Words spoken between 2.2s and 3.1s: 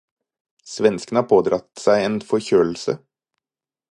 forkjølelse.